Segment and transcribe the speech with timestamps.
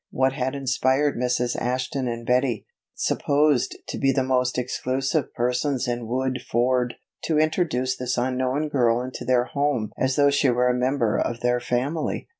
[0.09, 1.55] What had inspired Mrs.
[1.55, 2.65] Ashton and Betty,
[2.95, 9.23] supposed to be the most exclusive persons in Woodford, to introduce this unknown girl into
[9.23, 12.29] their home as though she were a member of their family?